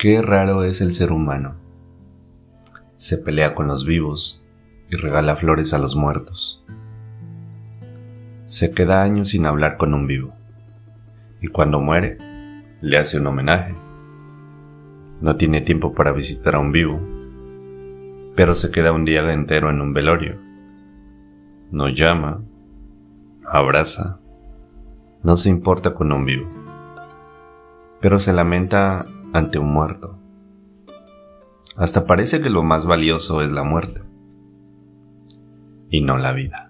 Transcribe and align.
Qué 0.00 0.22
raro 0.22 0.64
es 0.64 0.80
el 0.80 0.94
ser 0.94 1.12
humano. 1.12 1.56
Se 2.96 3.18
pelea 3.18 3.54
con 3.54 3.66
los 3.66 3.84
vivos 3.84 4.42
y 4.88 4.96
regala 4.96 5.36
flores 5.36 5.74
a 5.74 5.78
los 5.78 5.94
muertos. 5.94 6.64
Se 8.44 8.72
queda 8.72 9.02
años 9.02 9.28
sin 9.28 9.44
hablar 9.44 9.76
con 9.76 9.92
un 9.92 10.06
vivo 10.06 10.32
y 11.42 11.48
cuando 11.48 11.80
muere 11.80 12.16
le 12.80 12.96
hace 12.96 13.20
un 13.20 13.26
homenaje. 13.26 13.74
No 15.20 15.36
tiene 15.36 15.60
tiempo 15.60 15.92
para 15.92 16.12
visitar 16.12 16.54
a 16.54 16.60
un 16.60 16.72
vivo, 16.72 16.98
pero 18.36 18.54
se 18.54 18.70
queda 18.70 18.92
un 18.92 19.04
día 19.04 19.30
entero 19.30 19.68
en 19.68 19.82
un 19.82 19.92
velorio. 19.92 20.38
No 21.72 21.90
llama, 21.90 22.40
abraza, 23.44 24.18
no 25.22 25.36
se 25.36 25.50
importa 25.50 25.92
con 25.92 26.10
un 26.10 26.24
vivo, 26.24 26.48
pero 28.00 28.18
se 28.18 28.32
lamenta 28.32 29.04
ante 29.32 29.58
un 29.58 29.72
muerto. 29.72 30.18
Hasta 31.76 32.06
parece 32.06 32.40
que 32.40 32.50
lo 32.50 32.62
más 32.62 32.84
valioso 32.84 33.42
es 33.42 33.52
la 33.52 33.62
muerte 33.62 34.02
y 35.90 36.02
no 36.02 36.18
la 36.18 36.32
vida. 36.32 36.69